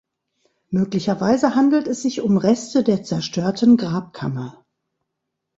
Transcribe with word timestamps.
Möglicherweise 0.71 1.53
handelt 1.53 1.85
es 1.87 2.01
sich 2.01 2.21
um 2.21 2.37
Reste 2.37 2.83
der 2.83 3.03
zerstörten 3.03 3.77
Grabkammer. 3.77 4.65